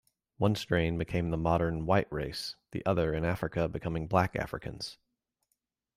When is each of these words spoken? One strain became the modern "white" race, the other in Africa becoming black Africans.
One 0.39 0.55
strain 0.55 0.97
became 0.97 1.29
the 1.29 1.37
modern 1.37 1.85
"white" 1.85 2.11
race, 2.11 2.55
the 2.71 2.83
other 2.87 3.13
in 3.13 3.23
Africa 3.23 3.69
becoming 3.69 4.07
black 4.07 4.35
Africans. 4.35 4.97